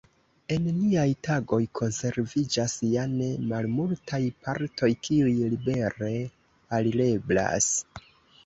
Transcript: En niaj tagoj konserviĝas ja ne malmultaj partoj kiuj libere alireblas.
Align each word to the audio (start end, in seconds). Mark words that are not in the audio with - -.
En 0.53 0.63
niaj 0.75 1.09
tagoj 1.27 1.59
konserviĝas 1.79 2.73
ja 2.93 3.03
ne 3.11 3.27
malmultaj 3.51 4.21
partoj 4.47 4.89
kiuj 5.09 5.37
libere 5.53 6.11
alireblas. 6.79 7.71